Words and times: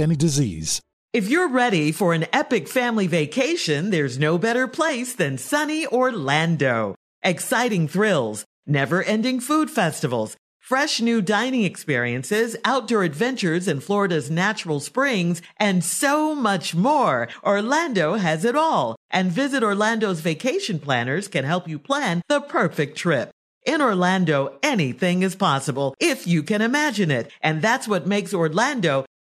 any 0.00 0.16
disease. 0.16 0.80
If 1.12 1.28
you're 1.28 1.48
ready 1.48 1.92
for 1.92 2.14
an 2.14 2.26
epic 2.32 2.68
family 2.68 3.06
vacation, 3.06 3.90
there's 3.90 4.18
no 4.18 4.38
better 4.38 4.66
place 4.66 5.14
than 5.14 5.36
sunny 5.36 5.86
Orlando. 5.86 6.94
Exciting 7.22 7.86
thrills, 7.86 8.46
never 8.66 9.02
ending 9.02 9.38
food 9.38 9.70
festivals, 9.70 10.36
fresh 10.58 11.02
new 11.02 11.20
dining 11.20 11.64
experiences, 11.64 12.56
outdoor 12.64 13.02
adventures 13.02 13.68
in 13.68 13.80
Florida's 13.80 14.30
natural 14.30 14.80
springs, 14.80 15.42
and 15.58 15.84
so 15.84 16.34
much 16.34 16.74
more. 16.74 17.28
Orlando 17.44 18.14
has 18.14 18.44
it 18.46 18.56
all. 18.56 18.96
And 19.10 19.30
Visit 19.30 19.62
Orlando's 19.62 20.20
vacation 20.20 20.78
planners 20.78 21.28
can 21.28 21.44
help 21.44 21.68
you 21.68 21.78
plan 21.78 22.22
the 22.28 22.40
perfect 22.40 22.96
trip. 22.96 23.30
In 23.66 23.82
Orlando, 23.82 24.58
anything 24.62 25.22
is 25.22 25.36
possible 25.36 25.94
if 26.00 26.26
you 26.26 26.42
can 26.42 26.62
imagine 26.62 27.10
it. 27.10 27.30
And 27.42 27.60
that's 27.60 27.86
what 27.86 28.06
makes 28.06 28.32
Orlando 28.32 29.04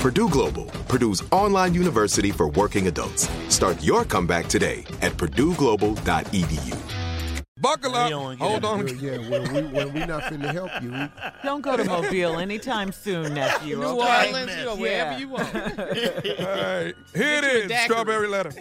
Purdue 0.00 0.30
Global, 0.30 0.64
Purdue's 0.88 1.22
online 1.30 1.74
university 1.74 2.30
for 2.30 2.48
working 2.48 2.86
adults. 2.86 3.28
Start 3.54 3.82
your 3.82 4.02
comeback 4.06 4.46
today 4.46 4.84
at 5.02 5.12
purdueglobal.edu. 5.12 6.76
Buckle 7.58 7.94
up. 7.94 8.10
Hold 8.38 8.64
on. 8.64 8.88
Yeah, 8.98 9.18
when 9.28 9.52
we 9.52 9.60
when 9.64 9.92
we 9.92 10.00
not 10.06 10.22
finna 10.22 10.50
help 10.54 10.70
you. 10.82 11.10
Don't 11.44 11.60
go 11.60 11.76
to 11.76 11.84
Mobile 11.84 12.38
anytime 12.38 12.90
soon, 12.92 13.34
nephew. 13.34 13.76
New 13.76 13.84
okay? 13.84 14.26
Orleans, 14.28 14.56
you 14.56 14.64
know, 14.64 14.74
Yeah. 14.76 14.80
wherever 14.80 15.18
you 15.18 15.28
want. 15.28 15.54
All 15.54 16.46
right, 16.46 16.94
here 17.14 17.38
it 17.44 17.70
is. 17.70 17.80
Strawberry 17.82 18.28
letter. 18.28 18.52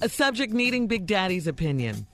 A 0.00 0.08
subject 0.08 0.54
needing 0.54 0.86
Big 0.86 1.04
Daddy's 1.04 1.46
opinion. 1.46 2.06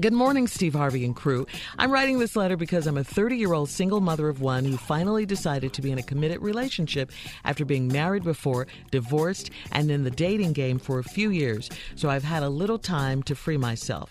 Good 0.00 0.14
morning, 0.14 0.46
Steve 0.46 0.72
Harvey 0.72 1.04
and 1.04 1.14
crew. 1.14 1.46
I'm 1.78 1.90
writing 1.90 2.18
this 2.18 2.34
letter 2.34 2.56
because 2.56 2.86
I'm 2.86 2.96
a 2.96 3.04
30 3.04 3.36
year 3.36 3.52
old 3.52 3.68
single 3.68 4.00
mother 4.00 4.30
of 4.30 4.40
one 4.40 4.64
who 4.64 4.78
finally 4.78 5.26
decided 5.26 5.74
to 5.74 5.82
be 5.82 5.90
in 5.90 5.98
a 5.98 6.02
committed 6.02 6.40
relationship 6.40 7.12
after 7.44 7.66
being 7.66 7.88
married 7.88 8.24
before, 8.24 8.66
divorced, 8.90 9.50
and 9.70 9.90
in 9.90 10.02
the 10.02 10.10
dating 10.10 10.54
game 10.54 10.78
for 10.78 10.98
a 10.98 11.04
few 11.04 11.28
years. 11.28 11.68
So 11.94 12.08
I've 12.08 12.24
had 12.24 12.42
a 12.42 12.48
little 12.48 12.78
time 12.78 13.22
to 13.24 13.34
free 13.34 13.58
myself. 13.58 14.10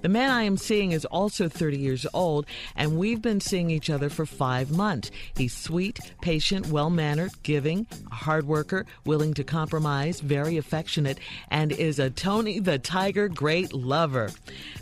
The 0.00 0.08
man 0.08 0.30
I 0.30 0.44
am 0.44 0.56
seeing 0.56 0.92
is 0.92 1.04
also 1.04 1.48
30 1.48 1.78
years 1.78 2.06
old, 2.14 2.46
and 2.76 2.98
we've 2.98 3.20
been 3.20 3.40
seeing 3.40 3.70
each 3.70 3.90
other 3.90 4.08
for 4.08 4.26
five 4.26 4.70
months. 4.70 5.10
He's 5.36 5.56
sweet, 5.56 5.98
patient, 6.20 6.68
well 6.68 6.90
mannered, 6.90 7.32
giving, 7.42 7.86
a 8.10 8.14
hard 8.14 8.46
worker, 8.46 8.86
willing 9.04 9.34
to 9.34 9.44
compromise, 9.44 10.20
very 10.20 10.56
affectionate, 10.56 11.18
and 11.50 11.72
is 11.72 11.98
a 11.98 12.10
Tony 12.10 12.60
the 12.60 12.78
Tiger 12.78 13.28
great 13.28 13.72
lover. 13.72 14.30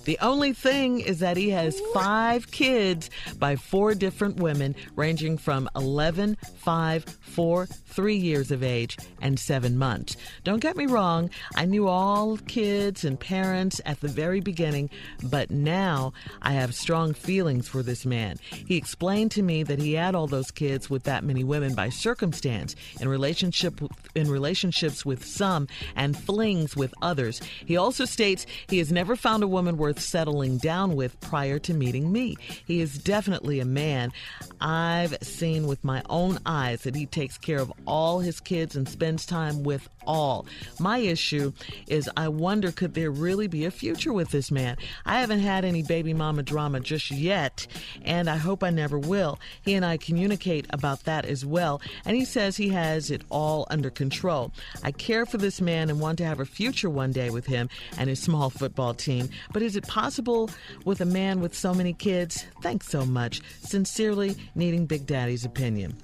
The 0.04 0.18
only 0.20 0.52
thing 0.52 1.00
is 1.00 1.20
that 1.20 1.36
he 1.36 1.50
has 1.50 1.80
five 1.92 2.50
kids 2.50 3.10
by 3.38 3.56
four 3.56 3.94
different 3.94 4.36
women, 4.36 4.74
ranging 4.94 5.38
from 5.38 5.68
11, 5.74 6.36
5, 6.56 7.04
4, 7.04 7.66
3 7.66 8.16
years 8.16 8.50
of 8.50 8.62
age, 8.62 8.96
and 9.20 9.38
7 9.38 9.76
months. 9.78 10.16
Don't 10.44 10.60
get 10.60 10.76
me 10.76 10.86
wrong, 10.86 11.30
I 11.54 11.64
knew 11.64 11.88
all 11.88 12.36
kids 12.36 13.04
and 13.04 13.18
parents 13.18 13.80
at 13.86 14.00
the 14.00 14.08
very 14.08 14.40
beginning, 14.40 14.90
but 15.22 15.50
now 15.50 16.12
I 16.42 16.52
have 16.52 16.74
strong 16.74 17.14
feelings 17.14 17.68
for 17.68 17.82
this 17.82 18.06
man. 18.06 18.38
He 18.50 18.76
explained 18.76 19.30
to 19.32 19.42
me 19.42 19.62
that 19.62 19.78
he 19.78 19.94
had 19.94 20.14
all 20.14 20.26
those 20.26 20.50
kids 20.50 20.90
with 20.90 21.04
that 21.04 21.24
many 21.24 21.44
women 21.44 21.74
by 21.74 21.88
circumstance 21.88 22.74
in 23.00 23.08
relationship 23.08 23.80
in 24.14 24.30
relationships 24.30 25.04
with 25.04 25.24
some 25.24 25.68
and 25.94 26.16
flings 26.16 26.76
with 26.76 26.94
others. 27.02 27.40
He 27.64 27.76
also 27.76 28.04
states 28.04 28.46
he 28.68 28.78
has 28.78 28.92
never 28.92 29.16
found 29.16 29.42
a 29.42 29.48
woman 29.48 29.76
worth 29.76 30.00
settling 30.00 30.58
down 30.58 30.96
with 30.96 31.20
prior 31.20 31.58
to 31.60 31.74
meeting 31.74 32.12
me. 32.12 32.36
He 32.66 32.80
is 32.80 32.98
definitely 32.98 33.60
a 33.60 33.64
man 33.64 34.12
I've 34.60 35.16
seen 35.22 35.66
with 35.66 35.84
my 35.84 36.02
own 36.08 36.38
eyes 36.46 36.82
that 36.82 36.94
he 36.94 37.06
takes 37.06 37.38
care 37.38 37.58
of 37.58 37.72
all 37.86 38.20
his 38.20 38.40
kids 38.40 38.76
and 38.76 38.88
spends 38.88 39.26
time 39.26 39.62
with 39.62 39.88
all. 40.06 40.46
My 40.78 40.98
issue 40.98 41.52
is 41.86 42.08
I 42.16 42.28
wonder 42.28 42.72
could 42.72 42.94
there 42.94 43.10
really 43.10 43.46
be 43.46 43.64
a 43.64 43.70
future 43.70 44.12
with 44.12 44.30
this 44.30 44.50
man? 44.50 44.76
I 45.04 45.20
haven't 45.20 45.40
had 45.40 45.64
any 45.64 45.82
baby 45.82 46.14
mama 46.14 46.42
drama 46.42 46.80
just 46.80 47.10
yet, 47.10 47.66
and 48.04 48.28
I 48.30 48.36
hope 48.36 48.62
I 48.62 48.70
never 48.70 48.98
will. 48.98 49.38
He 49.62 49.74
and 49.74 49.84
I 49.84 49.96
communicate 49.96 50.66
about 50.70 51.04
that 51.04 51.24
as 51.24 51.44
well, 51.44 51.80
and 52.04 52.16
he 52.16 52.24
says 52.24 52.56
he 52.56 52.68
has 52.70 53.10
it 53.10 53.22
all 53.30 53.66
under 53.70 53.90
control. 53.90 54.52
I 54.82 54.92
care 54.92 55.26
for 55.26 55.38
this 55.38 55.60
man 55.60 55.90
and 55.90 56.00
want 56.00 56.18
to 56.18 56.24
have 56.24 56.40
a 56.40 56.46
future 56.46 56.90
one 56.90 57.12
day 57.12 57.30
with 57.30 57.46
him 57.46 57.68
and 57.98 58.08
his 58.08 58.20
small 58.20 58.50
football 58.50 58.94
team, 58.94 59.28
but 59.52 59.62
is 59.62 59.76
it 59.76 59.86
possible 59.86 60.50
with 60.84 61.00
a 61.00 61.06
man 61.06 61.40
with 61.40 61.54
so 61.54 61.74
many 61.74 61.92
kids? 61.92 62.46
Thanks 62.62 62.88
so 62.88 63.04
much. 63.04 63.40
Sincerely, 63.60 64.36
needing 64.54 64.86
Big 64.86 65.06
Daddy's 65.06 65.44
opinion. 65.44 65.96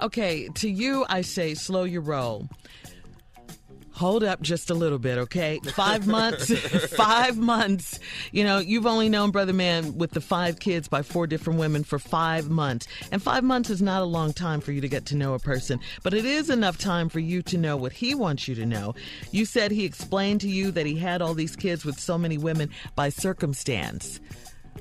Okay, 0.00 0.48
to 0.54 0.68
you, 0.68 1.04
I 1.08 1.20
say 1.20 1.54
slow 1.54 1.84
your 1.84 2.00
roll. 2.00 2.48
Hold 3.92 4.24
up 4.24 4.40
just 4.40 4.70
a 4.70 4.74
little 4.74 4.98
bit, 4.98 5.18
okay? 5.18 5.60
Five 5.74 6.06
months, 6.06 6.50
five 6.96 7.36
months. 7.36 7.98
You 8.32 8.44
know, 8.44 8.58
you've 8.58 8.86
only 8.86 9.08
known 9.08 9.30
Brother 9.30 9.52
Man 9.52 9.98
with 9.98 10.12
the 10.12 10.20
five 10.20 10.58
kids 10.58 10.88
by 10.88 11.02
four 11.02 11.26
different 11.26 11.58
women 11.58 11.84
for 11.84 11.98
five 11.98 12.48
months. 12.48 12.86
And 13.10 13.22
five 13.22 13.44
months 13.44 13.68
is 13.68 13.82
not 13.82 14.02
a 14.02 14.06
long 14.06 14.32
time 14.32 14.60
for 14.60 14.72
you 14.72 14.80
to 14.80 14.88
get 14.88 15.06
to 15.06 15.16
know 15.16 15.34
a 15.34 15.38
person, 15.38 15.80
but 16.02 16.14
it 16.14 16.24
is 16.24 16.50
enough 16.50 16.78
time 16.78 17.08
for 17.08 17.20
you 17.20 17.42
to 17.42 17.58
know 17.58 17.76
what 17.76 17.92
he 17.92 18.14
wants 18.14 18.48
you 18.48 18.54
to 18.54 18.66
know. 18.66 18.94
You 19.32 19.44
said 19.44 19.70
he 19.70 19.84
explained 19.84 20.40
to 20.42 20.48
you 20.48 20.70
that 20.70 20.86
he 20.86 20.96
had 20.96 21.20
all 21.20 21.34
these 21.34 21.56
kids 21.56 21.84
with 21.84 21.98
so 21.98 22.16
many 22.16 22.38
women 22.38 22.70
by 22.94 23.08
circumstance. 23.08 24.20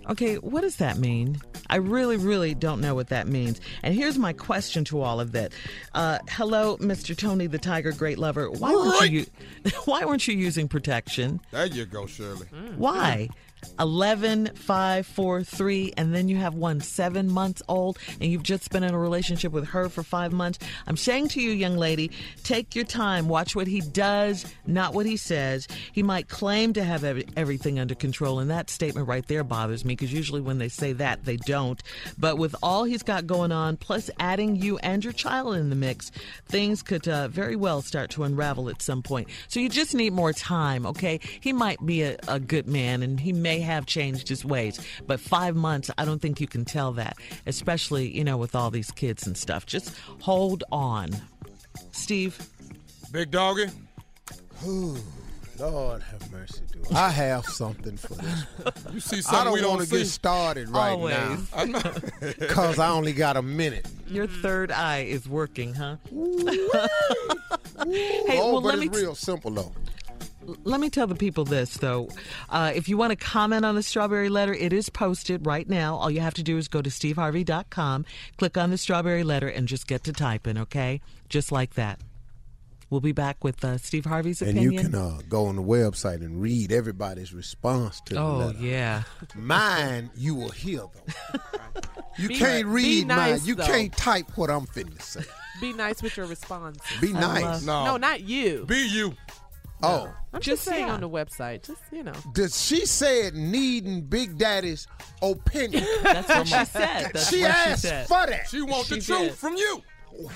Okay, 0.08 0.36
what 0.36 0.62
does 0.62 0.78
that 0.78 0.98
mean? 0.98 1.40
I 1.70 1.76
really, 1.76 2.18
really 2.18 2.56
don't 2.56 2.82
know 2.82 2.96
what 2.96 3.10
that 3.10 3.28
means. 3.28 3.62
And 3.84 3.94
here's 3.94 4.18
my 4.18 4.34
question 4.34 4.84
to 4.86 5.02
all 5.02 5.20
of 5.20 5.34
that. 5.34 5.52
Uh, 5.94 6.20
hello, 6.30 6.78
Mr. 6.78 7.16
Tony 7.16 7.48
the 7.48 7.60
Tiger 7.60 7.92
Great 7.92 8.18
Lover. 8.18 8.50
Why 8.50 8.74
weren't 8.74 9.12
you 9.12 9.26
why 9.86 10.06
weren't 10.06 10.28
you 10.28 10.36
using 10.36 10.68
protection? 10.68 11.40
There 11.52 11.66
you 11.68 11.86
go, 11.86 12.08
Shirley. 12.08 12.48
Why? 12.76 13.30
11, 13.80 14.52
5, 14.56 15.06
4, 15.08 15.44
3, 15.44 15.94
and 15.98 16.14
then 16.14 16.28
you 16.28 16.38
have 16.38 16.54
one 16.54 16.82
seven 16.82 17.32
months 17.32 17.62
old, 17.68 17.98
and 18.20 18.32
you've 18.32 18.44
just 18.44 18.70
been 18.72 18.84
in 18.84 18.94
a 18.94 19.00
relationship 19.00 19.52
with 19.52 19.70
her 19.70 19.90
for 19.90 20.04
five 20.04 20.32
months. 20.34 20.60
I'm 20.88 20.98
saying 20.98 21.30
to 21.30 21.42
you, 21.42 21.52
young 21.52 21.78
lady, 21.78 22.12
take 22.44 22.76
your 22.76 22.86
time. 22.86 23.28
Watch 23.28 23.56
what 23.56 23.68
he 23.68 23.82
does, 23.82 24.46
not 24.68 24.94
what 24.94 25.06
he 25.06 25.18
says. 25.18 25.68
He 25.94 26.04
might 26.04 26.28
claim 26.28 26.74
to 26.74 26.84
have 26.84 27.04
ev- 27.04 27.24
everything 27.38 27.80
under 27.80 27.96
control, 27.96 28.40
and 28.40 28.50
that 28.52 28.70
statement 28.70 29.08
right 29.08 29.26
there 29.28 29.44
bothers 29.44 29.86
me 29.86 29.96
because 29.96 30.14
usually 30.14 30.42
when 30.42 30.58
they 30.58 30.70
say 30.70 30.94
that, 30.94 31.26
they 31.26 31.38
don't. 31.38 31.82
But 32.18 32.38
with 32.38 32.56
all 32.62 32.84
he's 32.84 33.04
got 33.04 33.28
going 33.28 33.52
on, 33.52 33.78
plus 33.78 34.10
adding 34.20 34.56
you 34.56 34.78
and 34.80 35.04
your 35.04 35.14
child 35.14 35.56
in 35.56 35.70
the 35.70 35.76
mix, 35.76 36.12
things 36.48 36.82
could 36.84 37.08
uh, 37.08 37.28
very 37.28 37.56
well 37.56 37.82
start 37.82 38.10
to 38.12 38.24
unravel 38.24 38.70
at 38.70 38.82
some 38.82 39.02
point. 39.02 39.30
So 39.48 39.60
you 39.60 39.70
just 39.70 39.96
need 39.96 40.14
more 40.14 40.34
time, 40.34 40.86
okay? 40.86 41.20
He 41.40 41.54
might 41.54 41.84
be 41.86 42.04
a, 42.04 42.18
a 42.28 42.40
good 42.40 42.68
man, 42.68 43.04
and 43.04 43.20
he 43.20 43.34
may 43.34 43.49
have 43.58 43.88
changed 43.88 44.30
his 44.30 44.46
ways, 44.46 44.80
but 45.08 45.20
five 45.20 45.56
months, 45.56 45.90
I 45.98 46.06
don't 46.06 46.22
think 46.22 46.40
you 46.40 46.48
can 46.48 46.66
tell 46.66 46.92
that, 46.94 47.18
especially, 47.48 48.16
you 48.16 48.24
know, 48.24 48.38
with 48.38 48.54
all 48.56 48.70
these 48.70 48.92
kids 48.92 49.26
and 49.26 49.36
stuff. 49.36 49.66
Just 49.66 49.98
hold 50.22 50.64
on. 50.72 51.10
Steve? 51.92 52.40
Big 53.12 53.32
doggy. 53.32 53.66
Lord 55.60 56.02
have 56.04 56.32
mercy, 56.32 56.62
dude. 56.72 56.94
I 56.94 57.10
have 57.10 57.46
something 57.46 57.98
for 57.98 58.14
this. 58.16 58.46
You 58.94 59.00
see 59.00 59.18
I 59.18 59.22
something 59.22 59.54
we 59.54 59.60
don't 59.60 59.70
don't 59.70 59.78
want 59.80 59.90
to 59.90 59.98
get 59.98 60.08
started 60.08 60.70
right 60.70 60.92
Always. 60.92 61.16
now 61.56 61.94
because 62.40 62.80
I 62.80 62.90
only 62.90 63.14
got 63.14 63.36
a 63.36 63.42
minute. 63.42 63.86
Your 64.08 64.26
third 64.28 64.72
eye 64.72 65.02
is 65.02 65.28
working, 65.28 65.74
huh? 65.74 65.98
hey, 66.10 66.16
oh, 68.40 68.54
well, 68.54 68.62
but 68.62 68.68
let 68.70 68.80
me 68.80 68.88
it's 68.88 68.98
real 68.98 69.16
simple 69.16 69.52
though. 69.52 69.72
Let 70.64 70.80
me 70.80 70.90
tell 70.90 71.08
the 71.08 71.16
people 71.16 71.46
this 71.46 71.76
though. 71.78 72.10
Uh, 72.50 72.72
if 72.76 72.88
you 72.90 72.98
want 72.98 73.12
to 73.12 73.16
comment 73.16 73.66
on 73.66 73.76
the 73.76 73.84
strawberry 73.84 74.30
letter, 74.30 74.54
it 74.54 74.74
is 74.74 74.90
posted 74.90 75.46
right 75.46 75.68
now. 75.68 75.96
All 75.96 76.10
you 76.10 76.22
have 76.22 76.34
to 76.36 76.44
do 76.44 76.58
is 76.58 76.68
go 76.68 76.82
to 76.82 76.90
steveharvey.com, 76.90 78.06
click 78.38 78.58
on 78.58 78.70
the 78.72 78.78
strawberry 78.78 79.24
letter, 79.24 79.48
and 79.48 79.68
just 79.68 79.88
get 79.88 80.04
to 80.06 80.14
typing. 80.14 80.58
Okay, 80.58 81.02
just 81.30 81.52
like 81.52 81.76
that. 81.76 82.00
We'll 82.90 83.02
be 83.02 83.12
back 83.12 83.44
with 83.44 83.64
uh, 83.64 83.78
Steve 83.78 84.06
Harvey's 84.06 84.42
And 84.42 84.52
opinion. 84.58 84.86
And 84.86 84.94
you 84.94 85.00
can 85.00 85.00
uh, 85.00 85.22
go 85.30 85.46
on 85.46 85.56
the 85.56 85.62
website 85.62 86.22
and 86.26 86.42
read 86.42 86.72
everybody's 86.72 87.32
response 87.32 88.02
to 88.06 88.16
the 88.16 88.20
oh 88.20 88.38
letter. 88.38 88.58
yeah. 88.60 89.04
Mine, 89.36 90.10
you 90.16 90.34
will 90.34 90.50
hear 90.50 90.80
though. 90.80 91.40
You 92.18 92.28
Be- 92.28 92.36
can't 92.38 92.66
be 92.66 92.70
read 92.74 93.08
mine. 93.08 93.18
nice, 93.18 93.48
You 93.48 93.56
though. 93.56 93.66
can't 93.66 93.96
type 93.96 94.26
what 94.36 94.50
I'm 94.50 94.66
finna 94.66 95.02
say. 95.02 95.22
Be 95.62 95.72
nice 95.72 96.02
with 96.04 96.18
your 96.18 96.26
response. 96.26 96.80
Be 97.00 97.14
nice. 97.14 97.44
love- 97.44 97.66
No. 97.66 97.86
No, 97.86 97.98
not 97.98 98.22
you. 98.22 98.66
Be 98.66 98.86
you. 98.88 99.14
Oh, 99.84 100.14
I'm 100.34 100.42
Just 100.42 100.46
just 100.46 100.64
saying 100.66 100.90
on 100.90 101.02
the 101.02 101.10
website. 101.10 101.64
Just 101.64 101.82
you 101.92 102.04
know. 102.04 102.14
does 102.34 102.62
she 102.62 102.86
said 102.86 103.34
needing 103.34 104.02
Big 104.02 104.38
Daddy's 104.38 104.88
opinion? 105.22 105.86
That's 106.04 106.28
what 106.30 106.48
she 106.48 106.66
said. 106.66 107.12
That's 107.14 107.30
she 107.30 107.42
what 107.42 107.52
asked 107.52 107.82
she 107.82 107.88
said. 107.88 108.08
for 108.08 108.26
that. 108.28 108.48
She 108.50 108.62
wants 108.62 108.90
the 108.90 108.96
She 109.02 109.14
truth 109.14 109.20
did. 109.30 109.34
from 109.36 109.56
you. 109.56 109.82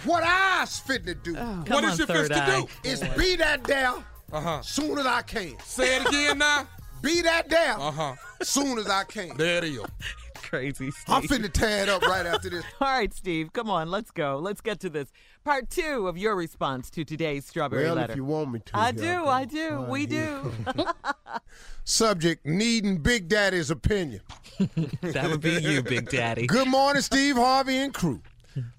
What 0.06 0.24
I's 0.24 0.82
was 0.88 0.98
finna 0.98 1.22
do 1.24 1.36
Come 1.36 1.64
what 1.68 1.84
on, 1.84 1.92
is 1.92 2.00
you 2.00 2.06
third 2.06 2.32
to 2.32 2.42
eye. 2.44 2.62
do? 2.84 2.90
is 2.90 3.02
be 3.18 3.36
that 3.38 3.64
down 3.64 4.06
Uh-huh. 4.32 4.62
soon 4.62 4.98
as 4.98 5.06
I 5.06 5.22
can. 5.24 5.60
Say 5.66 5.98
it 5.98 6.08
again 6.08 6.38
now. 6.38 6.68
Be 7.02 7.22
that 7.22 7.50
down 7.50 7.82
Uh-huh. 7.82 8.16
soon 8.42 8.78
as 8.80 8.88
I 8.88 9.04
can. 9.04 9.36
There 9.36 9.58
it 9.58 9.66
is. 9.66 9.80
Crazy. 10.36 10.92
Steve. 10.92 11.04
I'm 11.08 11.24
finna 11.24 11.52
tear 11.52 11.84
it 11.84 11.90
up 11.90 12.02
right 12.04 12.26
after 12.26 12.50
this. 12.50 12.64
All 12.82 12.88
right, 12.88 13.14
Steve, 13.14 13.52
come 13.54 13.70
on, 13.70 13.90
let's 13.90 14.12
go. 14.12 14.38
Let's 14.38 14.62
get 14.62 14.80
to 14.82 14.90
this. 14.90 15.12
Part 15.44 15.70
two 15.70 16.08
of 16.08 16.18
your 16.18 16.36
response 16.38 16.90
to 16.92 17.04
today's 17.04 17.46
strawberry 17.46 17.84
Well, 17.84 17.96
letter. 17.96 18.14
if 18.14 18.16
you 18.18 18.24
want 18.24 18.52
me 18.54 18.60
to. 18.60 18.78
I 18.78 18.94
here 18.94 19.02
do, 19.02 19.02
go. 19.24 19.28
I 19.28 19.44
do, 19.46 19.76
All 19.76 19.86
we 19.88 20.06
here 20.06 20.42
do. 20.42 20.86
Subject 21.84 22.46
needing 22.46 23.00
Big 23.00 23.28
Daddy's 23.28 23.70
opinion. 23.70 24.22
that 25.02 25.28
would 25.30 25.42
be 25.42 25.52
you, 25.62 25.84
Big 25.84 26.10
Daddy. 26.10 26.48
Good 26.48 26.70
morning, 26.70 27.02
Steve 27.02 27.36
Harvey 27.36 27.76
and 27.78 27.94
crew. 27.94 28.22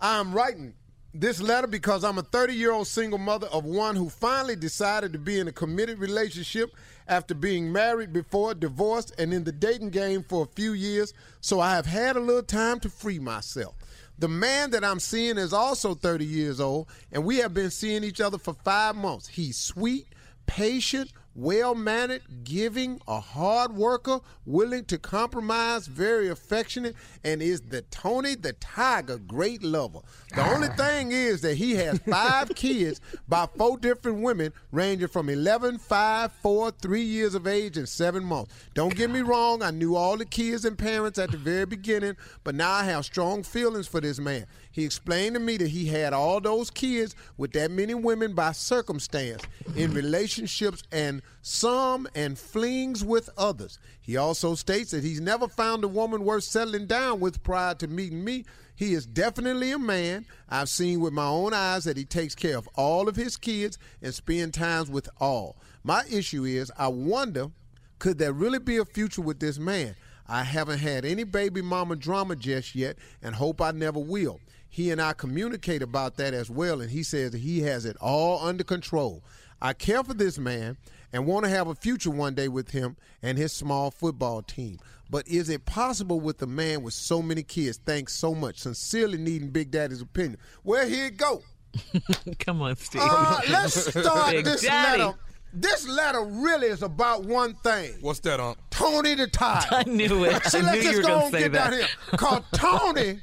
I'm 0.00 0.32
writing 0.32 0.72
this 1.12 1.38
letter 1.42 1.66
because 1.66 2.02
I'm 2.02 2.16
a 2.16 2.22
30 2.22 2.54
year 2.54 2.72
old 2.72 2.86
single 2.86 3.18
mother 3.18 3.46
of 3.48 3.64
one 3.66 3.94
who 3.94 4.08
finally 4.08 4.56
decided 4.56 5.12
to 5.12 5.18
be 5.18 5.38
in 5.38 5.48
a 5.48 5.52
committed 5.52 5.98
relationship 5.98 6.70
after 7.06 7.34
being 7.34 7.70
married 7.70 8.10
before, 8.14 8.54
divorced, 8.54 9.14
and 9.18 9.34
in 9.34 9.44
the 9.44 9.52
dating 9.52 9.90
game 9.90 10.22
for 10.26 10.44
a 10.44 10.56
few 10.56 10.72
years. 10.72 11.12
So 11.42 11.60
I 11.60 11.72
have 11.74 11.84
had 11.84 12.16
a 12.16 12.20
little 12.20 12.42
time 12.42 12.80
to 12.80 12.88
free 12.88 13.18
myself. 13.18 13.74
The 14.18 14.28
man 14.28 14.70
that 14.70 14.84
I'm 14.84 15.00
seeing 15.00 15.38
is 15.38 15.52
also 15.52 15.94
30 15.94 16.24
years 16.24 16.60
old, 16.60 16.88
and 17.10 17.24
we 17.24 17.38
have 17.38 17.52
been 17.52 17.70
seeing 17.70 18.04
each 18.04 18.20
other 18.20 18.38
for 18.38 18.54
five 18.64 18.94
months. 18.94 19.26
He's 19.28 19.56
sweet, 19.56 20.06
patient, 20.46 21.12
well 21.34 21.74
mannered, 21.74 22.22
giving, 22.44 23.00
a 23.08 23.20
hard 23.20 23.74
worker, 23.74 24.20
willing 24.46 24.84
to 24.86 24.98
compromise, 24.98 25.86
very 25.86 26.28
affectionate, 26.28 26.94
and 27.24 27.42
is 27.42 27.60
the 27.62 27.82
Tony 27.82 28.34
the 28.34 28.52
Tiger 28.54 29.18
great 29.18 29.62
lover. 29.62 30.00
The 30.34 30.42
ah. 30.42 30.54
only 30.54 30.68
thing 30.68 31.12
is 31.12 31.40
that 31.42 31.56
he 31.56 31.74
has 31.76 31.98
five 31.98 32.48
kids 32.54 33.00
by 33.28 33.46
four 33.56 33.78
different 33.78 34.22
women, 34.22 34.52
ranging 34.70 35.08
from 35.08 35.28
11, 35.28 35.78
5, 35.78 36.32
4, 36.32 36.70
3 36.70 37.02
years 37.02 37.34
of 37.34 37.46
age, 37.46 37.76
and 37.76 37.88
7 37.88 38.24
months. 38.24 38.54
Don't 38.74 38.94
get 38.94 39.10
me 39.10 39.20
wrong, 39.20 39.62
I 39.62 39.70
knew 39.70 39.96
all 39.96 40.16
the 40.16 40.24
kids 40.24 40.64
and 40.64 40.78
parents 40.78 41.18
at 41.18 41.30
the 41.30 41.36
very 41.36 41.66
beginning, 41.66 42.16
but 42.44 42.54
now 42.54 42.70
I 42.72 42.84
have 42.84 43.04
strong 43.04 43.42
feelings 43.42 43.86
for 43.86 44.00
this 44.00 44.18
man. 44.18 44.46
He 44.74 44.84
explained 44.84 45.34
to 45.34 45.40
me 45.40 45.56
that 45.58 45.68
he 45.68 45.86
had 45.86 46.12
all 46.12 46.40
those 46.40 46.68
kids 46.68 47.14
with 47.36 47.52
that 47.52 47.70
many 47.70 47.94
women 47.94 48.34
by 48.34 48.50
circumstance 48.50 49.44
in 49.76 49.94
relationships 49.94 50.82
and 50.90 51.22
some 51.42 52.08
and 52.16 52.36
flings 52.36 53.04
with 53.04 53.30
others. 53.38 53.78
He 54.00 54.16
also 54.16 54.56
states 54.56 54.90
that 54.90 55.04
he's 55.04 55.20
never 55.20 55.46
found 55.46 55.84
a 55.84 55.88
woman 55.88 56.24
worth 56.24 56.42
settling 56.42 56.86
down 56.86 57.20
with 57.20 57.44
prior 57.44 57.76
to 57.76 57.86
meeting 57.86 58.24
me. 58.24 58.46
He 58.74 58.94
is 58.94 59.06
definitely 59.06 59.70
a 59.70 59.78
man. 59.78 60.26
I've 60.48 60.68
seen 60.68 60.98
with 60.98 61.12
my 61.12 61.28
own 61.28 61.54
eyes 61.54 61.84
that 61.84 61.96
he 61.96 62.04
takes 62.04 62.34
care 62.34 62.58
of 62.58 62.68
all 62.74 63.08
of 63.08 63.14
his 63.14 63.36
kids 63.36 63.78
and 64.02 64.12
spend 64.12 64.54
times 64.54 64.90
with 64.90 65.08
all. 65.20 65.56
My 65.84 66.02
issue 66.10 66.42
is 66.42 66.72
I 66.76 66.88
wonder 66.88 67.52
could 68.00 68.18
there 68.18 68.32
really 68.32 68.58
be 68.58 68.78
a 68.78 68.84
future 68.84 69.22
with 69.22 69.38
this 69.38 69.56
man? 69.56 69.94
I 70.26 70.42
haven't 70.42 70.80
had 70.80 71.04
any 71.04 71.22
baby 71.22 71.62
mama 71.62 71.94
drama 71.94 72.34
just 72.34 72.74
yet 72.74 72.96
and 73.22 73.36
hope 73.36 73.60
I 73.60 73.70
never 73.70 74.00
will. 74.00 74.40
He 74.74 74.90
and 74.90 75.00
I 75.00 75.12
communicate 75.12 75.82
about 75.82 76.16
that 76.16 76.34
as 76.34 76.50
well, 76.50 76.80
and 76.80 76.90
he 76.90 77.04
says 77.04 77.30
that 77.30 77.38
he 77.38 77.60
has 77.60 77.84
it 77.84 77.96
all 78.00 78.44
under 78.44 78.64
control. 78.64 79.22
I 79.62 79.72
care 79.72 80.02
for 80.02 80.14
this 80.14 80.36
man 80.36 80.76
and 81.12 81.26
want 81.26 81.44
to 81.44 81.48
have 81.50 81.68
a 81.68 81.76
future 81.76 82.10
one 82.10 82.34
day 82.34 82.48
with 82.48 82.70
him 82.72 82.96
and 83.22 83.38
his 83.38 83.52
small 83.52 83.92
football 83.92 84.42
team. 84.42 84.80
But 85.08 85.28
is 85.28 85.48
it 85.48 85.64
possible 85.64 86.18
with 86.18 86.42
a 86.42 86.48
man 86.48 86.82
with 86.82 86.92
so 86.92 87.22
many 87.22 87.44
kids? 87.44 87.78
Thanks 87.86 88.14
so 88.14 88.34
much. 88.34 88.58
Sincerely 88.58 89.16
needing 89.16 89.50
Big 89.50 89.70
Daddy's 89.70 90.00
opinion. 90.00 90.38
Well, 90.64 90.88
here 90.88 91.06
it 91.06 91.18
go. 91.18 91.44
Come 92.40 92.60
on, 92.60 92.74
Steve. 92.74 93.02
Uh, 93.04 93.42
let's 93.50 93.74
start 94.00 94.32
Big 94.32 94.44
this 94.44 94.62
Daddy. 94.62 95.02
letter. 95.04 95.16
This 95.52 95.86
letter 95.86 96.24
really 96.24 96.66
is 96.66 96.82
about 96.82 97.22
one 97.22 97.54
thing. 97.62 97.94
What's 98.00 98.18
that, 98.20 98.40
Unc? 98.40 98.58
Tony 98.70 99.14
the 99.14 99.28
Tiger. 99.28 99.68
I 99.70 99.84
knew 99.84 100.24
it. 100.24 100.44
See, 100.46 100.58
I 100.58 100.62
let's 100.62 100.76
knew 100.78 100.82
just 100.82 100.92
you 100.94 100.96
were 100.96 101.02
go 101.02 101.08
going 101.20 101.22
and 101.26 101.32
to 101.32 101.38
say 101.38 101.42
get 101.44 101.52
that. 101.52 101.70
down 101.70 101.78
here. 101.78 101.88
Cause 102.16 102.42
Tony 102.54 103.20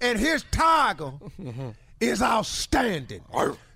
and 0.00 0.18
his 0.18 0.44
tiger 0.50 1.12
is 2.00 2.22
outstanding. 2.22 3.22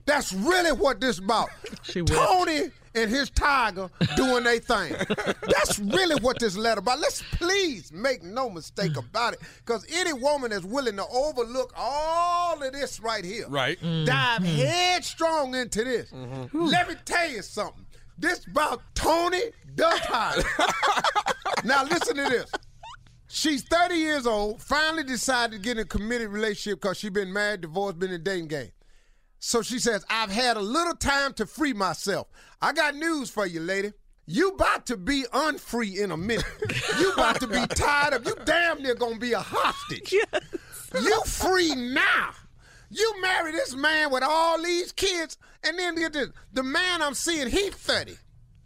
That's 0.07 0.33
really 0.33 0.73
what 0.73 1.01
this 1.01 1.19
about. 1.19 1.49
She 1.83 2.01
whipped. 2.01 2.13
Tony 2.13 2.71
and 2.95 3.09
his 3.11 3.31
tiger 3.31 3.89
doing 4.17 4.43
their 4.45 4.59
thing. 4.59 4.93
That's 5.43 5.79
really 5.79 6.17
what 6.21 6.39
this 6.41 6.57
letter 6.57 6.81
about. 6.81 6.99
Let's 6.99 7.23
please 7.33 7.93
make 7.93 8.23
no 8.23 8.51
mistake 8.51 8.97
about 8.97 9.35
it. 9.35 9.41
Because 9.65 9.87
any 9.93 10.13
woman 10.13 10.51
that's 10.51 10.65
willing 10.65 10.97
to 10.97 11.05
overlook 11.07 11.73
all 11.77 12.61
of 12.63 12.73
this 12.73 12.99
right 13.01 13.25
here, 13.25 13.49
Right. 13.49 13.79
Mm-hmm. 13.81 14.05
dive 14.07 14.43
headstrong 14.43 15.55
into 15.55 15.85
this. 15.85 16.11
Mm-hmm. 16.11 16.65
Let 16.67 16.89
me 16.89 16.95
tell 17.05 17.31
you 17.31 17.43
something. 17.43 17.87
This 18.19 18.45
about 18.47 18.83
Tony 18.95 19.41
the 19.77 19.89
Tiger. 20.05 20.43
now 21.65 21.85
listen 21.85 22.17
to 22.17 22.25
this. 22.25 22.51
She's 23.33 23.63
30 23.63 23.95
years 23.95 24.27
old, 24.27 24.61
finally 24.61 25.05
decided 25.05 25.53
to 25.53 25.63
get 25.63 25.77
in 25.77 25.83
a 25.83 25.85
committed 25.85 26.31
relationship 26.31 26.81
because 26.81 26.99
she's 26.99 27.11
been 27.11 27.33
married, 27.33 27.61
divorced, 27.61 28.01
been 28.01 28.11
in 28.11 28.25
dating 28.25 28.49
game. 28.49 28.73
So 29.39 29.63
she 29.63 29.79
says, 29.79 30.05
I've 30.11 30.33
had 30.33 30.57
a 30.57 30.61
little 30.61 30.97
time 30.97 31.33
to 31.35 31.47
free 31.47 31.73
myself. 31.73 32.27
I 32.61 32.73
got 32.73 32.97
news 32.97 33.31
for 33.31 33.47
you, 33.47 33.61
lady. 33.61 33.93
You 34.27 34.49
about 34.49 34.87
to 34.87 34.97
be 34.97 35.25
unfree 35.33 36.01
in 36.01 36.11
a 36.11 36.17
minute. 36.17 36.45
you 36.99 37.13
about 37.13 37.39
to 37.41 37.47
be 37.47 37.65
tied 37.69 38.15
up. 38.15 38.27
you 38.27 38.35
damn 38.45 38.83
near 38.83 38.97
gonna 38.97 39.19
be 39.19 39.33
a 39.33 39.39
hostage. 39.41 40.13
You 40.13 41.23
free 41.25 41.73
now. 41.77 42.31
You 42.91 43.15
marry 43.23 43.53
this 43.53 43.77
man 43.77 44.11
with 44.11 44.25
all 44.25 44.61
these 44.61 44.91
kids, 44.91 45.39
and 45.63 45.79
then 45.79 45.95
get 45.95 46.13
this. 46.13 46.31
The 46.53 46.65
man 46.65 47.01
I'm 47.01 47.15
seeing, 47.15 47.49
he's 47.49 47.75
30. 47.75 48.17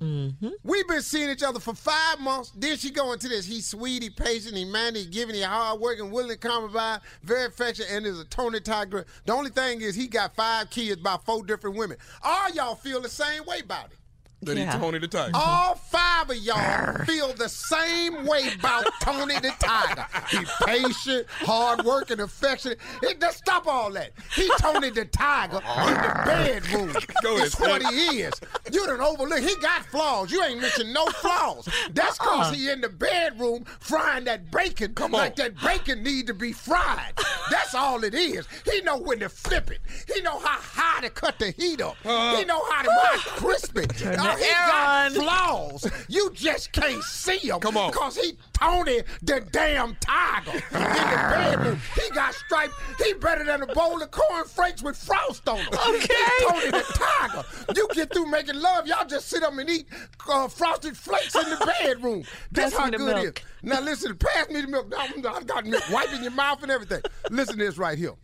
Mm-hmm. 0.00 0.48
We've 0.62 0.88
been 0.88 1.02
seeing 1.02 1.30
each 1.30 1.42
other 1.42 1.60
for 1.60 1.74
five 1.74 2.20
months. 2.20 2.52
Then 2.56 2.76
she 2.76 2.90
go 2.90 3.12
into 3.12 3.28
this. 3.28 3.46
He's 3.46 3.66
sweet, 3.66 4.02
he 4.02 4.10
patient, 4.10 4.56
he 4.56 4.64
manly, 4.64 5.06
giving, 5.06 5.34
he 5.34 5.42
hard 5.42 5.80
working, 5.80 6.10
willing 6.10 6.30
to 6.30 6.36
come 6.36 6.72
by, 6.72 6.98
very 7.22 7.46
affectionate, 7.46 7.90
and 7.90 8.06
is 8.06 8.20
a 8.20 8.24
Tony 8.24 8.60
Tiger. 8.60 9.06
The 9.24 9.32
only 9.32 9.50
thing 9.50 9.80
is 9.80 9.94
he 9.94 10.06
got 10.06 10.34
five 10.34 10.70
kids 10.70 11.00
by 11.00 11.16
four 11.24 11.44
different 11.44 11.76
women. 11.76 11.96
All 12.22 12.50
y'all 12.50 12.74
feel 12.74 13.00
the 13.00 13.08
same 13.08 13.44
way 13.44 13.60
about 13.60 13.86
it. 13.86 13.98
That 14.44 14.56
Yeah. 14.56 14.72
he 14.72 14.78
Tony 14.78 14.98
the 14.98 15.08
Tiger. 15.08 15.30
All 15.34 15.74
five 15.74 16.30
of 16.30 16.36
y'all 16.36 17.04
feel 17.04 17.32
the 17.34 17.48
same 17.48 18.26
way 18.26 18.52
about 18.58 18.86
Tony 19.00 19.34
the 19.40 19.52
Tiger. 19.58 20.06
He 20.28 20.38
patient, 20.64 21.26
hard 21.28 21.84
working, 21.84 22.20
affectionate. 22.20 22.78
It, 23.02 23.20
just 23.20 23.38
stop 23.38 23.66
all 23.66 23.90
that. 23.92 24.12
He 24.34 24.50
Tony 24.58 24.90
the 24.90 25.04
Tiger 25.06 25.56
in 25.56 25.94
the 25.94 26.22
bedroom. 26.24 26.92
Go 27.22 27.38
That's 27.38 27.58
ahead, 27.58 27.82
what 27.82 27.92
he 27.92 28.22
is. 28.22 28.32
You 28.72 28.86
done 28.86 29.00
overlook. 29.00 29.40
He 29.40 29.54
got 29.56 29.84
flaws. 29.86 30.30
You 30.30 30.42
ain't 30.42 30.60
mentioned 30.60 30.92
no 30.92 31.06
flaws. 31.06 31.68
That's 31.92 32.18
cause 32.18 32.54
he 32.54 32.70
in 32.70 32.80
the 32.80 32.88
bedroom 32.88 33.64
frying 33.80 34.24
that 34.24 34.50
bacon 34.50 34.94
Come 34.94 35.12
like 35.12 35.32
on. 35.32 35.36
that 35.36 35.60
bacon 35.62 36.02
need 36.02 36.26
to 36.26 36.34
be 36.34 36.52
fried. 36.52 37.14
That's 37.50 37.74
all 37.74 38.02
it 38.04 38.14
is. 38.14 38.46
He 38.70 38.80
know 38.82 38.98
when 38.98 39.20
to 39.20 39.28
flip 39.28 39.70
it. 39.70 39.80
He 40.12 40.20
know 40.22 40.38
how 40.38 40.58
high 40.60 41.00
to 41.02 41.10
cut 41.10 41.38
the 41.38 41.50
heat 41.50 41.80
up. 41.80 41.96
he 42.02 42.08
uh-huh. 42.08 42.42
know 42.44 42.64
how 42.70 42.82
to 42.82 42.90
make 43.12 43.26
it 43.26 43.32
crispy. 43.32 43.86
Oh, 44.34 44.36
he 44.36 44.44
air 44.44 44.66
got 44.66 45.12
flaws. 45.12 45.90
You 46.08 46.30
just 46.32 46.72
can't 46.72 47.02
see 47.02 47.48
him. 47.48 47.60
Come 47.60 47.76
on. 47.76 47.90
Because 47.90 48.16
he 48.16 48.36
Tony 48.52 49.02
the 49.22 49.40
damn 49.52 49.96
tiger 50.00 50.52
in 50.52 50.60
the 50.60 51.26
bedroom. 51.30 51.80
He 51.94 52.10
got 52.10 52.34
striped. 52.34 52.74
He 53.04 53.14
better 53.14 53.44
than 53.44 53.62
a 53.62 53.66
bowl 53.66 54.02
of 54.02 54.10
corn 54.10 54.44
flakes 54.44 54.82
with 54.82 54.96
frost 54.96 55.48
on 55.48 55.58
them. 55.58 55.66
Okay. 55.88 56.14
He 56.38 56.46
Tony 56.46 56.70
the 56.70 56.84
tiger. 56.94 57.44
You 57.74 57.88
get 57.92 58.12
through 58.12 58.26
making 58.26 58.60
love, 58.60 58.86
y'all 58.86 59.06
just 59.06 59.28
sit 59.28 59.42
up 59.42 59.56
and 59.56 59.68
eat 59.68 59.86
uh, 60.28 60.48
frosted 60.48 60.96
flakes 60.96 61.34
in 61.34 61.48
the 61.50 61.72
bedroom. 61.82 62.24
That's 62.52 62.72
Pass 62.72 62.80
how 62.80 62.86
me 62.86 62.90
the 62.92 62.98
good 62.98 63.16
it 63.18 63.38
is. 63.38 63.44
Now 63.62 63.80
listen, 63.80 64.16
pass 64.16 64.48
me 64.48 64.60
the 64.60 64.68
milk. 64.68 64.90
Now, 64.90 65.06
I 65.34 65.42
got 65.42 65.66
milk 65.66 65.82
wiping 65.90 66.22
your 66.22 66.32
mouth 66.32 66.62
and 66.62 66.70
everything. 66.70 67.02
Listen 67.30 67.58
to 67.58 67.64
this 67.64 67.78
right 67.78 67.98
here. 67.98 68.14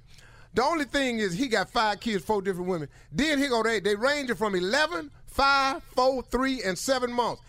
The 0.53 0.65
only 0.65 0.85
thing 0.85 1.19
is 1.19 1.33
he 1.33 1.47
got 1.47 1.71
five 1.71 2.01
kids, 2.01 2.25
four 2.25 2.43
different 2.43 2.69
women. 2.69 2.89
Then 3.13 3.39
he 3.39 3.47
go 3.47 3.63
they 3.63 3.81
they 3.81 3.95
ranging 3.95 4.37
from 4.37 4.55
11, 4.55 5.11
5, 5.31 5.83
4, 5.95 6.23
3, 6.23 6.63
and 6.63 6.79
7 6.79 7.13
months. 7.13 7.43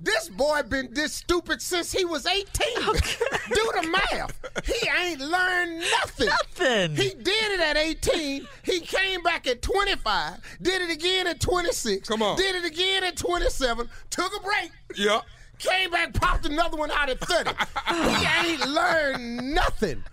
This 0.00 0.28
boy 0.28 0.62
been 0.62 0.90
this 0.92 1.12
stupid 1.12 1.60
since 1.60 1.90
he 1.90 2.04
was 2.04 2.24
18. 2.24 2.46
Do 2.54 3.72
the 3.80 3.88
math. 3.90 4.64
He 4.64 4.88
ain't 4.88 5.20
learned 5.20 5.80
nothing. 5.80 6.28
Nothing. 6.28 6.94
He 6.94 7.10
did 7.10 7.52
it 7.52 7.60
at 7.60 7.76
18. 7.76 8.46
He 8.62 8.80
came 8.80 9.22
back 9.24 9.48
at 9.48 9.60
25. 9.60 10.58
Did 10.62 10.82
it 10.82 10.90
again 10.90 11.26
at 11.26 11.40
26. 11.40 12.08
Come 12.08 12.22
on. 12.22 12.36
Did 12.36 12.54
it 12.54 12.64
again 12.64 13.02
at 13.02 13.16
27. 13.16 13.88
Took 14.10 14.32
a 14.36 14.40
break. 14.40 14.70
Yeah. 14.94 15.20
Came 15.58 15.90
back, 15.90 16.14
popped 16.14 16.46
another 16.46 16.76
one 16.76 16.90
out 16.92 17.08
at 17.10 17.18
30. 17.20 17.50
he 17.88 18.48
ain't 18.52 18.66
learned 18.68 19.54
nothing. 19.54 20.04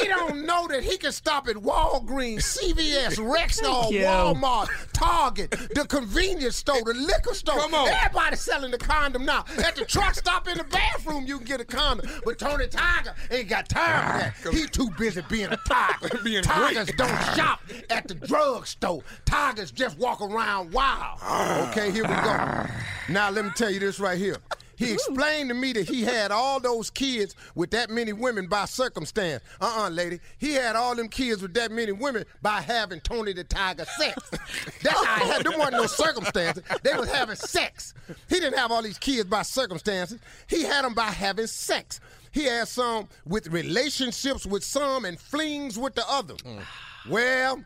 He 0.00 0.06
don't 0.06 0.46
know 0.46 0.68
that 0.68 0.84
he 0.84 0.96
can 0.98 1.12
stop 1.12 1.48
at 1.48 1.56
Walgreens, 1.56 2.56
CVS, 2.56 3.16
Rexall. 3.16 3.90
Walmart, 3.90 4.68
Target, 4.92 5.50
the 5.50 5.84
convenience 5.88 6.56
store, 6.56 6.82
the 6.84 6.94
liquor 6.94 7.34
store. 7.34 7.58
Come 7.58 7.74
on. 7.74 7.88
Everybody 7.88 8.36
selling 8.36 8.70
the 8.70 8.78
condom 8.78 9.24
now. 9.24 9.44
At 9.58 9.74
the 9.76 9.84
truck 9.84 10.14
stop 10.14 10.46
in 10.48 10.58
the 10.58 10.64
bathroom, 10.64 11.26
you 11.26 11.38
can 11.38 11.46
get 11.46 11.60
a 11.60 11.64
condom. 11.64 12.08
But 12.24 12.38
Tony 12.38 12.66
Tiger 12.68 13.14
ain't 13.30 13.48
got 13.48 13.68
time 13.68 14.32
for 14.32 14.50
that. 14.50 14.56
He 14.56 14.66
too 14.66 14.90
busy 14.98 15.22
being 15.28 15.52
a 15.52 15.58
tiger. 15.68 16.18
Being 16.24 16.42
Tigers 16.42 16.86
great. 16.86 16.96
don't 16.98 17.36
shop 17.36 17.60
at 17.90 18.08
the 18.08 18.14
drugstore. 18.14 19.02
Tigers 19.24 19.70
just 19.70 19.98
walk 19.98 20.20
around 20.20 20.72
wild. 20.72 21.18
Ah. 21.22 21.70
Okay, 21.70 21.90
here 21.90 22.02
we 22.04 22.14
go. 22.14 22.66
Now 23.08 23.30
let 23.30 23.44
me 23.44 23.50
tell 23.54 23.70
you 23.70 23.80
this 23.80 24.00
right 24.00 24.18
here. 24.18 24.36
He 24.76 24.92
explained 24.92 25.48
to 25.48 25.54
me 25.54 25.72
that 25.72 25.88
he 25.88 26.02
had 26.02 26.30
all 26.30 26.60
those 26.60 26.90
kids 26.90 27.34
with 27.54 27.70
that 27.70 27.88
many 27.88 28.12
women 28.12 28.46
by 28.46 28.66
circumstance. 28.66 29.42
Uh-uh, 29.60 29.88
lady. 29.88 30.20
He 30.38 30.52
had 30.52 30.76
all 30.76 30.94
them 30.94 31.08
kids 31.08 31.40
with 31.40 31.54
that 31.54 31.70
many 31.72 31.92
women 31.92 32.24
by 32.42 32.60
having 32.60 33.00
Tony 33.00 33.32
the 33.32 33.44
Tiger 33.44 33.86
sex. 33.86 34.30
That's 34.82 35.04
how 35.04 35.24
he 35.24 35.30
had. 35.30 35.44
There 35.44 35.58
wasn't 35.58 35.76
no 35.76 35.84
oh. 35.84 35.86
circumstances. 35.86 36.62
They 36.82 36.94
was 36.94 37.10
having 37.10 37.36
sex. 37.36 37.94
He 38.28 38.38
didn't 38.38 38.58
have 38.58 38.70
all 38.70 38.82
these 38.82 38.98
kids 38.98 39.24
by 39.24 39.42
circumstances. 39.42 40.20
He 40.46 40.62
had 40.62 40.84
them 40.84 40.92
by 40.92 41.10
having 41.10 41.46
sex. 41.46 42.00
He 42.32 42.44
had 42.44 42.68
some 42.68 43.08
with 43.24 43.46
relationships 43.48 44.44
with 44.44 44.62
some 44.62 45.06
and 45.06 45.18
flings 45.18 45.78
with 45.78 45.94
the 45.94 46.04
other. 46.06 46.34
Mm. 46.34 46.60
Well, 47.08 47.64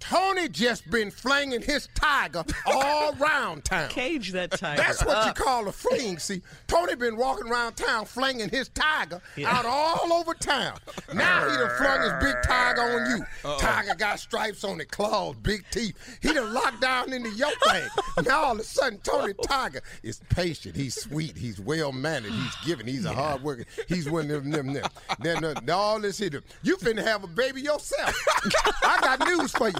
Tony 0.00 0.48
just 0.48 0.88
been 0.90 1.10
flinging 1.10 1.62
his 1.62 1.88
tiger 1.94 2.44
all 2.66 3.12
round 3.18 3.64
town. 3.64 3.88
Cage 3.90 4.32
that 4.32 4.52
tiger. 4.52 4.80
That's 4.82 5.04
what 5.04 5.26
you 5.26 5.32
call 5.32 5.68
a 5.68 5.72
fling. 5.72 6.18
See, 6.18 6.42
Tony 6.66 6.94
been 6.94 7.16
walking 7.16 7.50
around 7.50 7.74
town 7.74 8.04
flinging 8.06 8.48
his 8.48 8.68
tiger 8.70 9.20
out 9.44 9.66
all 9.66 10.12
over 10.12 10.34
town. 10.34 10.78
Now 11.14 11.48
he 11.48 11.56
done 11.56 11.70
flung 11.78 12.02
his 12.02 12.12
big 12.22 12.36
tiger 12.44 12.80
on 12.82 13.10
you. 13.10 13.56
Tiger 13.58 13.94
got 13.94 14.20
stripes 14.20 14.64
on 14.64 14.80
it, 14.80 14.90
claws, 14.90 15.36
big 15.42 15.64
teeth. 15.70 16.18
He 16.22 16.32
done 16.32 16.52
locked 16.52 16.80
down 16.80 17.12
into 17.12 17.30
your 17.30 17.50
thing. 17.70 17.88
Now 18.24 18.42
all 18.42 18.52
of 18.54 18.58
a 18.60 18.64
sudden, 18.64 18.98
Tony 18.98 19.32
Tiger 19.46 19.80
is 20.02 20.20
patient. 20.28 20.74
He's 20.74 21.00
sweet. 21.00 21.36
He's 21.36 21.60
well 21.60 21.92
mannered. 21.92 22.32
He's 22.32 22.54
giving. 22.66 22.86
He's 22.86 23.04
a 23.04 23.12
hard 23.12 23.42
worker. 23.42 23.64
He's 23.86 24.10
one 24.10 24.28
of 24.30 24.42
them. 24.44 24.50
them, 24.50 24.72
them. 24.72 24.90
Then 25.20 25.44
uh, 25.44 25.54
all 25.72 26.00
this 26.00 26.18
here. 26.18 26.42
You 26.62 26.76
finna 26.76 27.02
have 27.04 27.22
a 27.22 27.28
baby 27.28 27.60
yourself. 27.62 28.14
I 28.82 28.98
got 29.00 29.20
news 29.28 29.52
for 29.52 29.68
you. 29.68 29.74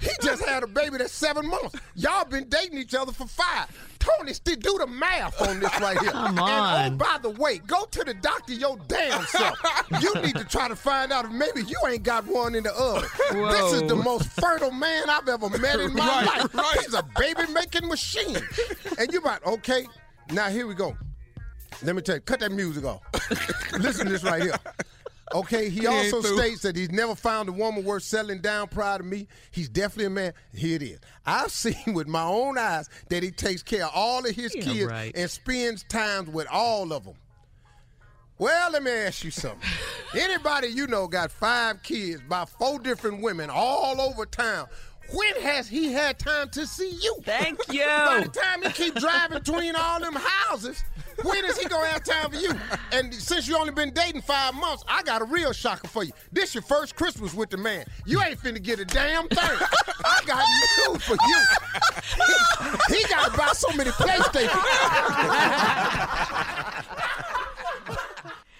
He 0.00 0.10
just 0.22 0.44
had 0.44 0.62
a 0.62 0.66
baby 0.66 0.98
that's 0.98 1.12
seven 1.12 1.46
months. 1.48 1.74
Y'all 1.94 2.24
been 2.24 2.48
dating 2.48 2.78
each 2.78 2.94
other 2.94 3.12
for 3.12 3.26
five. 3.26 3.66
Tony, 3.98 4.32
still 4.32 4.54
do 4.56 4.76
the 4.78 4.86
math 4.86 5.40
on 5.42 5.58
this 5.60 5.80
right 5.80 5.98
here. 5.98 6.12
Come 6.12 6.26
And 6.30 6.38
oh, 6.38 6.42
on. 6.44 6.92
oh, 6.92 6.96
by 6.96 7.18
the 7.20 7.30
way, 7.30 7.58
go 7.58 7.84
to 7.84 8.04
the 8.04 8.14
doctor 8.14 8.52
your 8.54 8.76
damn 8.86 9.22
self. 9.26 9.58
you 10.00 10.14
need 10.22 10.36
to 10.36 10.44
try 10.44 10.68
to 10.68 10.76
find 10.76 11.12
out 11.12 11.24
if 11.24 11.32
maybe 11.32 11.62
you 11.62 11.76
ain't 11.88 12.04
got 12.04 12.24
one 12.26 12.54
in 12.54 12.62
the 12.62 12.72
oven. 12.74 13.08
This 13.50 13.72
is 13.74 13.82
the 13.88 13.96
most 13.96 14.28
fertile 14.40 14.70
man 14.70 15.10
I've 15.10 15.28
ever 15.28 15.48
met 15.58 15.80
in 15.80 15.92
my 15.94 16.06
Right, 16.06 16.26
life. 16.42 16.54
right. 16.54 16.76
He's 16.80 16.94
a 16.94 17.02
baby 17.18 17.52
making 17.52 17.88
machine. 17.88 18.38
And 18.98 19.12
you 19.12 19.18
about, 19.18 19.44
okay, 19.46 19.84
now 20.30 20.48
here 20.48 20.66
we 20.66 20.74
go. 20.74 20.96
Let 21.82 21.94
me 21.96 22.02
tell 22.02 22.14
you, 22.16 22.20
cut 22.22 22.40
that 22.40 22.50
music 22.52 22.84
off. 22.84 23.02
Listen 23.78 24.06
to 24.06 24.12
this 24.12 24.24
right 24.24 24.42
here. 24.42 24.56
Okay, 25.34 25.68
he, 25.68 25.86
also 25.86 26.20
states 26.20 26.62
that 26.62 26.76
he's 26.76 26.90
never 26.90 27.14
found 27.14 27.48
a 27.48 27.52
woman 27.52 27.84
worth 27.84 28.02
settling 28.02 28.40
down 28.40 28.68
proud 28.68 29.00
of 29.00 29.06
me. 29.06 29.26
He's 29.50 29.68
definitely 29.68 30.06
a 30.06 30.10
man. 30.10 30.32
Here 30.54 30.76
it 30.76 30.82
is. 30.82 30.98
I've 31.26 31.50
seen 31.52 31.94
with 31.94 32.06
my 32.06 32.22
own 32.22 32.58
eyes 32.58 32.88
that 33.08 33.22
he 33.22 33.30
takes 33.30 33.62
care 33.62 33.84
of 33.84 33.90
all 33.94 34.24
of 34.26 34.34
his 34.34 34.54
Yeah, 34.54 34.62
kids 34.62 34.84
right. 34.90 35.12
and 35.14 35.30
spends 35.30 35.82
time 35.84 36.32
with 36.32 36.46
all 36.50 36.92
of 36.92 37.04
them. 37.04 37.14
Well, 38.38 38.70
let 38.70 38.84
me 38.84 38.90
ask 38.92 39.24
you 39.24 39.32
something. 39.32 39.68
Anybody 40.16 40.68
you 40.68 40.86
know 40.86 41.08
got 41.08 41.30
five 41.32 41.82
kids 41.82 42.22
by 42.28 42.44
four 42.44 42.78
different 42.78 43.20
women 43.20 43.50
all 43.52 44.00
over 44.00 44.24
town. 44.26 44.68
When 45.12 45.34
has 45.40 45.66
he 45.68 45.92
had 45.92 46.18
time 46.18 46.50
to 46.50 46.66
see 46.66 46.90
you? 47.02 47.16
Thank 47.24 47.58
you. 47.72 47.80
By 47.84 48.20
the 48.24 48.28
time 48.28 48.62
he 48.62 48.68
keep 48.70 48.94
driving 48.94 49.38
between 49.38 49.74
all 49.74 49.98
them 50.00 50.14
houses, 50.14 50.84
when 51.22 51.44
is 51.44 51.58
he 51.58 51.68
gonna 51.68 51.86
have 51.88 52.02
time 52.04 52.30
for 52.30 52.36
you? 52.36 52.52
And 52.92 53.12
since 53.14 53.48
you 53.48 53.56
only 53.58 53.72
been 53.72 53.90
dating 53.90 54.22
five 54.22 54.54
months, 54.54 54.84
I 54.88 55.02
got 55.02 55.22
a 55.22 55.24
real 55.24 55.52
shocker 55.52 55.88
for 55.88 56.04
you. 56.04 56.12
This 56.32 56.54
your 56.54 56.62
first 56.62 56.96
Christmas 56.96 57.34
with 57.34 57.50
the 57.50 57.56
man. 57.56 57.84
You 58.06 58.22
ain't 58.22 58.38
finna 58.40 58.62
get 58.62 58.78
a 58.78 58.84
damn 58.84 59.28
thing. 59.28 59.38
I 60.04 60.20
got 60.26 60.44
news 60.88 61.02
for 61.02 61.14
you. 61.14 61.44
He, 62.88 62.96
he 62.96 63.04
gotta 63.08 63.36
buy 63.36 63.52
so 63.52 63.68
many 63.76 63.90
PlayStations. 63.90 64.48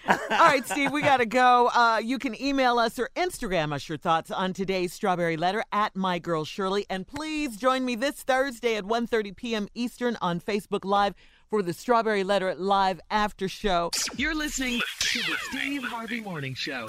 All 0.09 0.17
right, 0.31 0.67
Steve, 0.67 0.91
we 0.91 1.03
got 1.03 1.19
to 1.19 1.27
go. 1.27 1.69
Uh, 1.69 2.01
you 2.03 2.19
can 2.19 2.41
email 2.41 2.79
us 2.79 2.99
or 2.99 3.11
Instagram 3.15 3.73
us 3.73 3.89
your 3.89 3.99
thoughts 3.99 4.31
on 4.31 4.55
today's 4.55 4.93
Strawberry 4.93 5.37
Letter 5.37 5.63
at 5.71 5.95
My 5.95 6.19
Girl 6.19 6.45
Shirley. 6.45 6.87
And 6.89 7.07
please 7.07 7.57
join 7.57 7.85
me 7.85 7.95
this 7.95 8.23
Thursday 8.23 8.77
at 8.77 8.85
1.30 8.85 9.37
p.m. 9.37 9.69
Eastern 9.75 10.17
on 10.23 10.41
Facebook 10.41 10.85
Live 10.85 11.15
for 11.51 11.63
the 11.63 11.73
Strawberry 11.75 12.25
Letter 12.25 12.55
Live 12.55 13.01
After 13.11 13.49
Show. 13.49 13.91
You're 14.17 14.35
listening 14.35 14.81
to 15.01 15.19
the 15.19 15.37
Steve 15.51 15.85
Harvey 15.85 16.21
Morning 16.21 16.55
Show. 16.55 16.87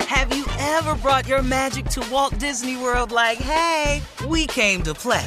Have 0.00 0.34
you 0.34 0.46
ever 0.58 0.94
brought 0.96 1.26
your 1.26 1.42
magic 1.42 1.86
to 1.86 2.06
Walt 2.10 2.38
Disney 2.38 2.76
World 2.76 3.12
like, 3.12 3.38
hey, 3.38 4.00
we 4.26 4.46
came 4.46 4.82
to 4.82 4.94
play? 4.94 5.26